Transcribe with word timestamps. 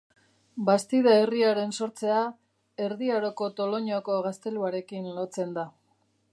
Bastida 0.69 1.11
herriaren 1.23 1.75
sortzea 1.81 2.23
Erdi 2.87 3.11
Aroko 3.19 3.51
Toloñoko 3.61 4.19
gazteluarekin 4.29 5.09
lotzen 5.19 5.57
da. 5.61 5.71